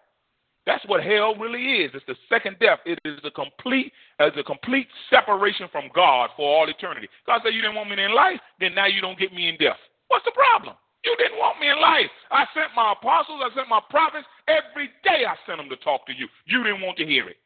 [0.66, 1.92] That's what hell really is.
[1.94, 2.80] It's the second death.
[2.84, 7.08] It is a complete as a complete separation from God for all eternity.
[7.24, 9.56] God said you didn't want me in life, then now you don't get me in
[9.58, 9.78] death.
[10.08, 10.74] What's the problem?
[11.04, 12.10] You didn't want me in life.
[12.32, 14.26] I sent my apostles, I sent my prophets.
[14.48, 16.26] Every day I sent them to talk to you.
[16.46, 17.36] You didn't want to hear it.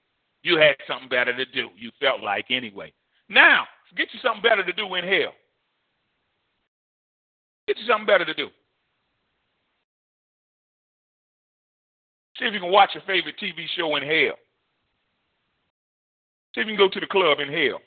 [0.43, 1.69] You had something better to do.
[1.77, 2.91] You felt like anyway.
[3.29, 3.65] Now,
[3.97, 5.37] get you something better to do in hell.
[7.69, 8.49] Get you something better to do.
[12.41, 14.35] See if you can watch your favorite TV show in hell.
[16.55, 17.79] See if you can go to the club in hell.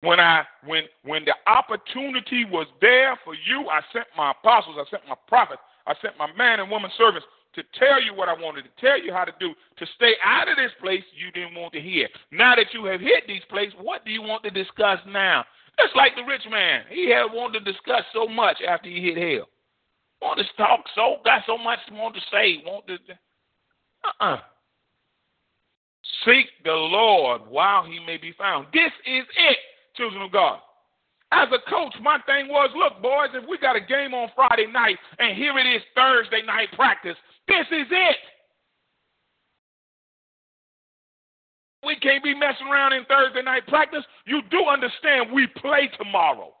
[0.00, 4.90] When I when when the opportunity was there for you, I sent my apostles, I
[4.90, 8.32] sent my prophets, I sent my man and woman servants to tell you what I
[8.32, 11.54] wanted to tell you how to do to stay out of this place you didn't
[11.54, 12.08] want to hear.
[12.32, 15.44] Now that you have hit these places, what do you want to discuss now?
[15.78, 16.82] Just like the rich man.
[16.90, 19.46] He had wanted to discuss so much after he hit hell.
[20.22, 22.62] Wanted to talk so, got so much want to say.
[22.64, 24.38] Want to, uh-uh.
[26.24, 28.68] Seek the Lord while he may be found.
[28.72, 29.56] This is it,
[29.96, 30.60] children of God.
[31.32, 34.66] As a coach, my thing was, look, boys, if we got a game on Friday
[34.70, 37.16] night and here it is Thursday night practice,
[37.48, 38.16] this is it.
[41.84, 44.04] We can't be messing around in Thursday night practice.
[44.24, 46.52] You do understand we play tomorrow.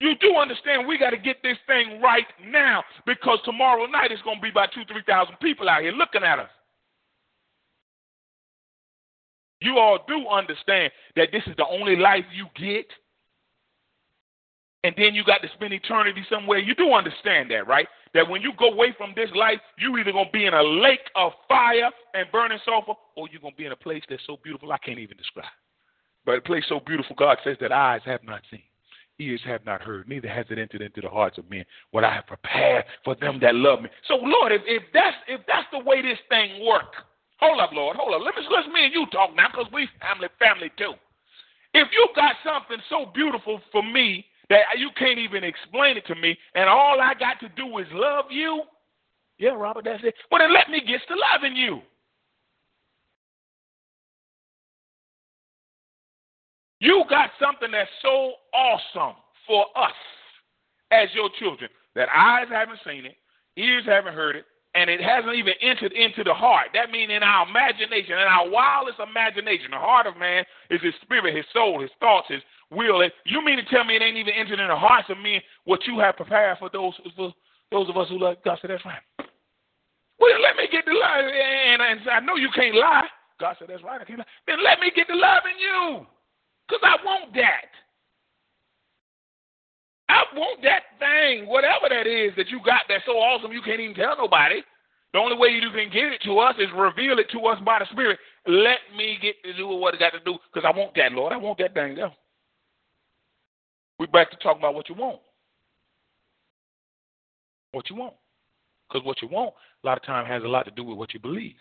[0.00, 4.22] You do understand we got to get this thing right now because tomorrow night it's
[4.22, 6.50] going to be about two, three thousand people out here looking at us.
[9.60, 12.86] You all do understand that this is the only life you get
[14.84, 16.58] and then you got to spend eternity somewhere.
[16.58, 17.88] You do understand that, right?
[18.14, 21.10] That when you go away from this life, you either gonna be in a lake
[21.16, 24.72] of fire and burning sulfur, or you're gonna be in a place that's so beautiful
[24.72, 25.46] I can't even describe.
[26.24, 28.62] But a place so beautiful, God says that eyes have not seen,
[29.18, 32.14] ears have not heard, neither has it entered into the hearts of men what I
[32.14, 33.88] have prepared for them that love me.
[34.06, 36.94] So, Lord, if, if that's if that's the way this thing work,
[37.38, 38.22] hold up, Lord, hold up.
[38.24, 40.94] Let me let me and you talk now, because we family family too.
[41.74, 46.14] If you got something so beautiful for me that you can't even explain it to
[46.14, 48.62] me, and all I got to do is love you,
[49.38, 50.14] yeah, Robert, that's it.
[50.30, 51.80] Well, then let me get to loving you.
[56.80, 59.16] You got something that's so awesome
[59.46, 59.92] for us
[60.90, 63.16] as your children that eyes haven't seen it,
[63.56, 66.68] ears haven't heard it, and it hasn't even entered into the heart.
[66.74, 70.94] That means in our imagination, in our wildest imagination, the heart of man is his
[71.02, 73.02] spirit, his soul, his thoughts, his will.
[73.24, 75.80] You mean to tell me it ain't even entered in the hearts of men what
[75.86, 77.34] you have prepared for those for
[77.72, 78.58] those of us who love God?
[78.60, 79.02] Said that's right.
[80.20, 83.06] Well, let me get the love, and, and I know you can't lie.
[83.40, 84.00] God said that's right.
[84.00, 84.26] I can't lie.
[84.46, 86.06] Then let me get the love in you.
[86.68, 87.72] Because I want that.
[90.08, 93.80] I want that thing, whatever that is that you got that's so awesome you can't
[93.80, 94.62] even tell nobody.
[95.12, 97.78] The only way you can get it to us is reveal it to us by
[97.78, 98.18] the Spirit.
[98.46, 101.32] Let me get to do what I got to do because I want that, Lord.
[101.32, 102.12] I want that thing there.
[103.98, 105.20] We're back to talking about what you want.
[107.72, 108.14] What you want.
[108.88, 111.12] Because what you want, a lot of time, has a lot to do with what
[111.12, 111.56] you believe.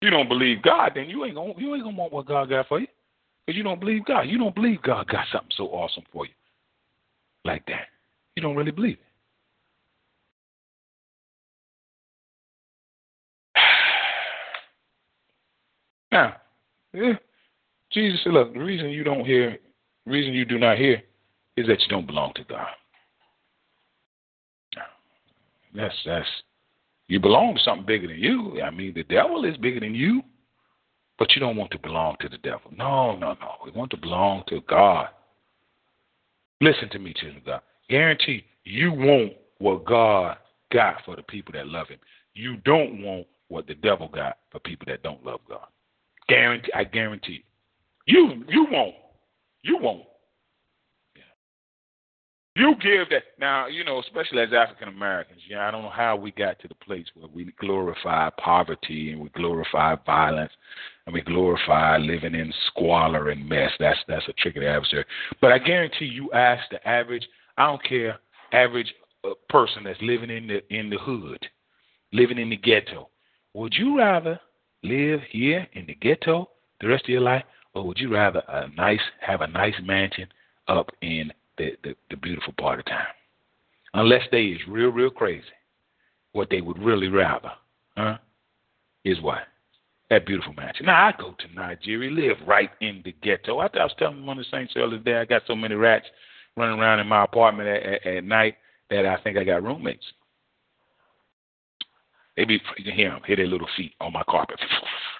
[0.00, 2.80] You don't believe God, then you ain't you ain't gonna want what God got for
[2.80, 2.88] you.
[3.46, 4.22] Because you don't believe God.
[4.22, 6.32] You don't believe God got something so awesome for you
[7.44, 7.88] like that.
[8.36, 9.06] You don't really believe it.
[16.12, 16.36] Now,
[16.92, 17.14] yeah,
[17.90, 19.56] Jesus said, look, the reason you don't hear,
[20.04, 21.02] the reason you do not hear
[21.56, 22.68] is that you don't belong to God.
[25.74, 26.28] That's that's
[27.08, 28.60] you belong to something bigger than you.
[28.62, 30.22] I mean, the devil is bigger than you.
[31.22, 32.72] But you don't want to belong to the devil.
[32.76, 33.52] No, no, no.
[33.64, 35.06] We want to belong to God.
[36.60, 37.60] Listen to me, children of God.
[37.88, 40.36] Guarantee you want what God
[40.72, 42.00] got for the people that love Him.
[42.34, 45.68] You don't want what the devil got for people that don't love God.
[46.28, 46.72] Guarantee.
[46.74, 47.44] I guarantee.
[48.06, 48.96] You you won't.
[49.62, 50.02] You won't.
[52.54, 55.40] You give that now, you know, especially as African Americans.
[55.48, 59.22] Yeah, I don't know how we got to the place where we glorify poverty and
[59.22, 60.52] we glorify violence
[61.06, 63.70] and we glorify living in squalor and mess.
[63.78, 65.04] That's that's a trick of the adversary.
[65.40, 67.26] But I guarantee you, ask the average,
[67.56, 68.18] I don't care,
[68.52, 68.92] average
[69.24, 71.46] uh, person that's living in the in the hood,
[72.12, 73.08] living in the ghetto.
[73.54, 74.40] Would you rather
[74.82, 76.48] live here in the ghetto
[76.80, 77.44] the rest of your life,
[77.74, 80.28] or would you rather a nice have a nice mansion
[80.68, 83.06] up in the, the, the beautiful part of town.
[83.94, 85.44] Unless they is real, real crazy.
[86.32, 87.52] What they would really rather,
[87.96, 88.16] huh,
[89.04, 89.42] is what?
[90.12, 90.84] That beautiful mansion.
[90.84, 93.60] Now I go to Nigeria, live right in the ghetto.
[93.60, 95.74] I, I was telling one of the saints the other day, I got so many
[95.74, 96.04] rats
[96.54, 98.56] running around in my apartment at, at, at night
[98.90, 100.04] that I think I got roommates.
[102.36, 104.60] They be you can hear them hit their little feet on my carpet.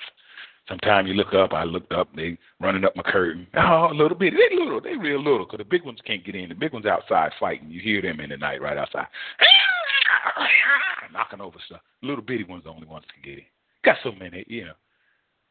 [0.69, 3.47] Sometimes you look up, I looked up, they running up my curtain.
[3.57, 4.35] Oh, a little bit.
[4.35, 6.51] They little, they real little, because the big ones can't get in.
[6.51, 7.71] The big ones outside fighting.
[7.71, 9.07] You hear them in the night right outside.
[11.15, 11.81] Knocking over stuff.
[12.03, 13.45] Little bitty ones the only ones can get in.
[13.85, 14.75] Got so many, you know.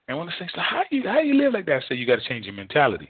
[0.07, 1.83] And when I say, so how you how you live like that?
[1.83, 3.09] I say you got to change your mentality.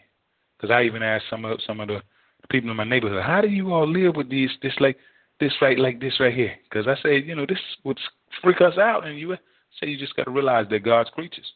[0.57, 2.01] Because I even asked some of some of the
[2.49, 4.97] people in my neighborhood, how do you all live with these this like
[5.39, 6.53] this right like this right here?
[6.69, 7.99] Because I say, you know, this would
[8.43, 9.36] freak us out, and you
[9.80, 11.51] say you just got to realize they're God's creatures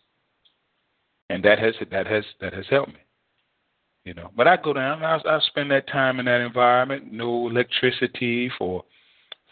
[1.30, 2.99] and that has that has that has helped me.
[4.03, 5.03] You know, but I go down.
[5.03, 7.11] I I spend that time in that environment.
[7.11, 8.84] No electricity for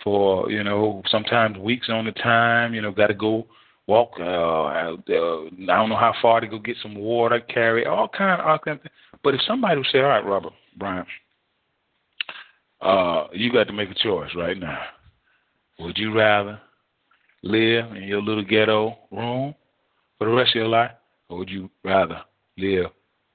[0.04, 2.74] for you know sometimes weeks on the time.
[2.74, 3.48] You know, got to go
[3.88, 4.12] walk.
[4.20, 8.40] Uh, uh, I don't know how far to go get some water, carry all kind
[8.40, 8.94] of all kind of things.
[9.24, 11.08] But if somebody would say, "All right, Robert Bryant,
[12.82, 14.82] uh, you got to make a choice right now.
[15.80, 16.60] Would you rather
[17.42, 19.56] live in your little ghetto room
[20.18, 20.92] for the rest of your life,
[21.30, 22.22] or would you rather
[22.58, 22.86] live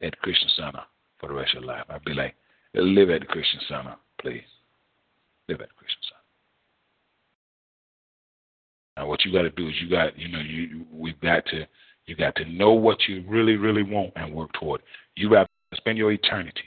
[0.03, 0.83] at the Christian Center
[1.19, 1.85] for the rest of your life?
[1.89, 2.35] I'd be like,
[2.75, 4.43] live at the Christian Center, please.
[5.49, 6.18] Live at the Christian Center.
[8.99, 11.65] Now, what you got to do is you got, you know, you we've got to,
[12.07, 14.83] you got to know what you really, really want and work toward.
[15.15, 16.65] You have to spend your eternity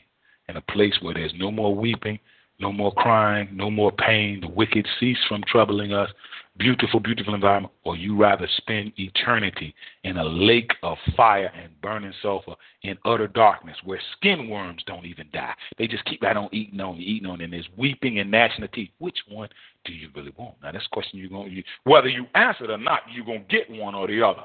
[0.47, 2.19] in a place where there's no more weeping,
[2.57, 4.39] no more crying, no more pain.
[4.39, 6.09] The wicked cease from troubling us
[6.57, 9.73] beautiful, beautiful environment, or you rather spend eternity
[10.03, 15.05] in a lake of fire and burning sulfur in utter darkness where skin worms don't
[15.05, 15.53] even die.
[15.77, 18.71] They just keep right on eating on, eating on, and there's weeping and gnashing of
[18.71, 18.91] teeth.
[18.99, 19.49] Which one
[19.85, 20.55] do you really want?
[20.61, 23.45] Now, that's a question you're going to, whether you answer it or not, you're going
[23.47, 24.43] to get one or the other.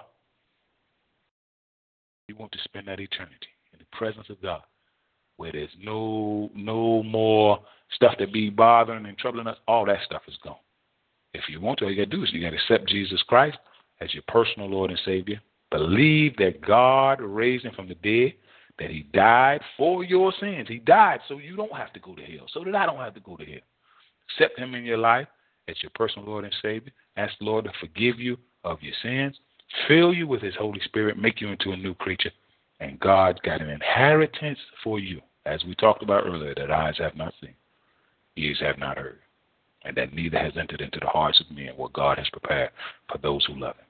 [2.28, 4.62] You want to spend that eternity in the presence of God
[5.36, 7.60] where there's no no more
[7.92, 10.56] stuff to be bothering and troubling us, all that stuff is gone.
[11.36, 13.58] If you want to, all you gotta do is you gotta accept Jesus Christ
[14.00, 15.40] as your personal Lord and Savior.
[15.70, 18.34] Believe that God raised him from the dead,
[18.78, 20.68] that he died for your sins.
[20.68, 23.14] He died so you don't have to go to hell, so that I don't have
[23.14, 23.60] to go to hell.
[24.30, 25.26] Accept him in your life
[25.68, 26.92] as your personal Lord and Savior.
[27.16, 29.38] Ask the Lord to forgive you of your sins,
[29.88, 32.32] fill you with his Holy Spirit, make you into a new creature,
[32.80, 37.16] and God got an inheritance for you, as we talked about earlier, that eyes have
[37.16, 37.54] not seen,
[38.36, 39.20] ears have not heard,
[39.86, 42.70] and that neither has entered into the hearts of men what God has prepared
[43.10, 43.84] for those who love him.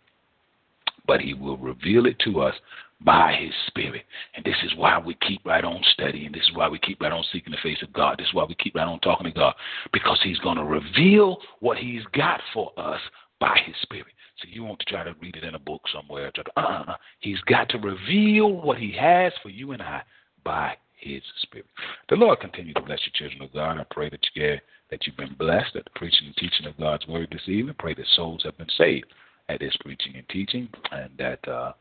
[1.07, 2.55] But he will reveal it to us
[3.01, 4.03] by his spirit.
[4.34, 6.32] And this is why we keep right on studying.
[6.32, 8.18] This is why we keep right on seeking the face of God.
[8.18, 9.55] This is why we keep right on talking to God.
[9.92, 13.01] Because he's going to reveal what he's got for us
[13.38, 14.07] by his spirit.
[14.38, 16.30] So you want to try to read it in a book somewhere.
[16.32, 20.03] To, uh, uh, he's got to reveal what he has for you and I
[20.44, 21.66] by his spirit.
[22.09, 23.78] The Lord continue to bless you, children of God.
[23.78, 26.76] I pray that you get that you've been blessed at the preaching and teaching of
[26.78, 27.74] God's word this evening.
[27.78, 29.07] Pray that souls have been saved
[29.49, 31.72] at this preaching and teaching, and that uh,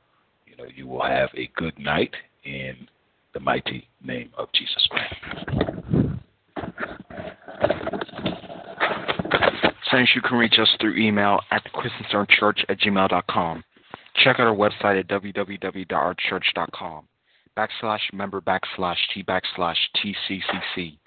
[0.45, 2.13] you know you will have a good night
[2.43, 2.87] in
[3.33, 5.15] the mighty name of Jesus Christ.
[9.91, 13.63] Saints, you can reach us through email at thechristiancenterchurch at gmail.com.
[14.23, 17.07] Check out our website at www.ourchurch.com.
[17.57, 20.97] Backslash member backslash T backslash TCCC.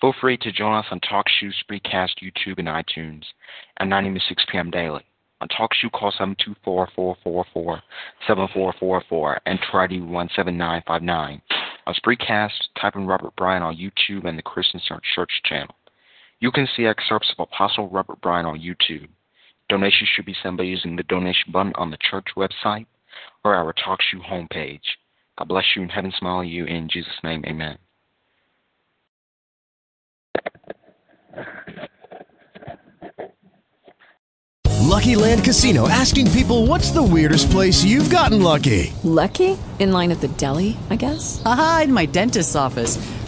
[0.00, 3.22] Feel free to join us on TalkShoe, Spreecast, YouTube, and iTunes
[3.78, 4.14] at 9 a.m.
[4.14, 4.70] to 6 p.m.
[4.70, 5.02] daily.
[5.40, 6.12] On TalkShoe, call
[6.66, 11.40] 724-444-7444 and try ID 17959.
[11.86, 14.80] On Spreecast, type in Robert Bryan on YouTube and the Christian
[15.14, 15.74] Church channel.
[16.40, 19.08] You can see excerpts of Apostle Robert Bryan on YouTube.
[19.70, 22.86] Donations should be sent by using the donation button on the church website
[23.44, 24.82] or our TalkShoe homepage.
[25.38, 27.44] God bless you and heaven smile you in Jesus' name.
[27.46, 27.78] Amen.
[34.94, 38.92] Lucky Land Casino asking people what's the weirdest place you've gotten lucky?
[39.02, 39.58] Lucky?
[39.80, 41.42] In line at the deli, I guess?
[41.44, 42.96] Aha, in my dentist's office.